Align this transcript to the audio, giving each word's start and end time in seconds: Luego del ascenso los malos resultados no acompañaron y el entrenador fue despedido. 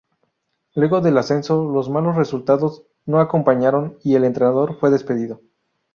Luego 0.73 0.99
del 1.01 1.15
ascenso 1.19 1.63
los 1.63 1.87
malos 1.91 2.15
resultados 2.15 2.81
no 3.05 3.19
acompañaron 3.19 3.99
y 4.03 4.15
el 4.15 4.23
entrenador 4.25 4.75
fue 4.79 4.89
despedido. 4.89 5.41